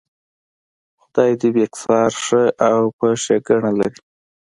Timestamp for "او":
2.69-2.81